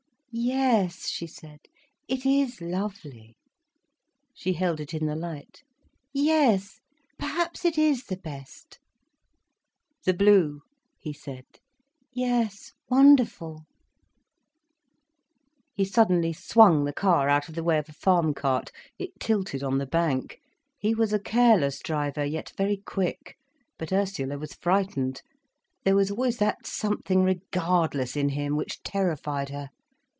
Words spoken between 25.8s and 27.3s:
There was always that something